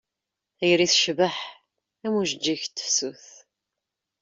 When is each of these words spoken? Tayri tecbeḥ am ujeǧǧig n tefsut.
Tayri 0.57 0.87
tecbeḥ 0.91 1.37
am 2.05 2.13
ujeǧǧig 2.21 2.61
n 2.67 2.71
tefsut. 2.75 3.25